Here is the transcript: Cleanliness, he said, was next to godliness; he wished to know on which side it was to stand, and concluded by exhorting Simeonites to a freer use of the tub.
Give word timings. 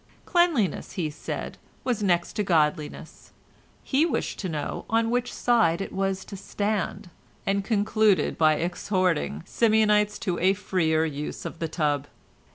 Cleanliness, 0.25 0.93
he 0.93 1.11
said, 1.11 1.59
was 1.83 2.01
next 2.01 2.33
to 2.33 2.43
godliness; 2.43 3.33
he 3.83 4.03
wished 4.03 4.39
to 4.39 4.49
know 4.49 4.83
on 4.89 5.11
which 5.11 5.31
side 5.31 5.79
it 5.79 5.93
was 5.93 6.25
to 6.25 6.35
stand, 6.35 7.11
and 7.45 7.63
concluded 7.63 8.35
by 8.35 8.55
exhorting 8.55 9.43
Simeonites 9.45 10.17
to 10.17 10.39
a 10.39 10.55
freer 10.55 11.05
use 11.05 11.45
of 11.45 11.59
the 11.59 11.67
tub. 11.67 12.07